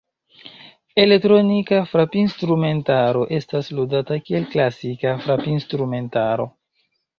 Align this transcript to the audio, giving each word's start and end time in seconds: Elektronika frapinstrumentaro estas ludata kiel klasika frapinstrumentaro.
Elektronika 1.01 1.81
frapinstrumentaro 1.91 3.23
estas 3.41 3.71
ludata 3.81 4.19
kiel 4.25 4.49
klasika 4.57 5.15
frapinstrumentaro. 5.29 6.53